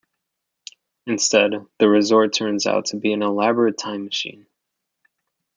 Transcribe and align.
Instead, 1.05 1.51
the 1.77 1.87
resort 1.87 2.33
turns 2.33 2.65
out 2.65 2.85
to 2.87 2.97
be 2.97 3.13
an 3.13 3.21
elaborate 3.21 3.77
time 3.77 4.03
machine. 4.03 4.47